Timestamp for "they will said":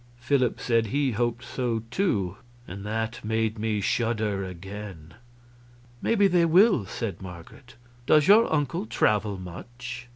6.27-7.21